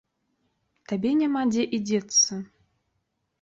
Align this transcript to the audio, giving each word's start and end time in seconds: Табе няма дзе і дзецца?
Табе 0.91 1.11
няма 1.19 1.43
дзе 1.51 1.63
і 1.79 1.81
дзецца? 1.91 2.39